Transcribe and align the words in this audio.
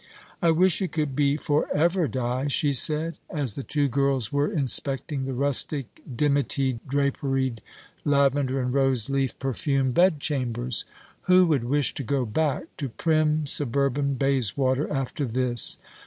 "I 0.41 0.49
wish 0.49 0.81
it 0.81 0.91
could 0.93 1.15
be 1.15 1.37
for 1.37 1.71
ever, 1.71 2.07
Di," 2.07 2.47
she 2.47 2.73
said, 2.73 3.19
as 3.29 3.53
the 3.53 3.61
two 3.61 3.87
girls 3.87 4.33
were 4.33 4.51
inspecting 4.51 5.25
the 5.25 5.33
rustic, 5.35 6.01
dimity 6.15 6.79
draperied, 6.87 7.61
lavender 8.03 8.59
and 8.59 8.73
rose 8.73 9.11
leaf 9.11 9.37
perfumed 9.37 9.93
bedchambers. 9.93 10.85
"Who 11.27 11.45
would 11.45 11.65
wish 11.65 11.93
to 11.93 12.03
go 12.03 12.25
back 12.25 12.75
to 12.77 12.89
prim 12.89 13.45
suburban 13.45 14.15
Bayswater 14.15 14.91
after 14.91 15.23
this? 15.23 15.77